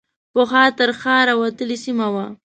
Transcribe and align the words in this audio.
پخوا 0.33 0.63
تر 0.77 0.89
ښار 1.01 1.27
وتلې 1.41 1.77
سیمه 1.85 2.07
وه. 2.13 2.25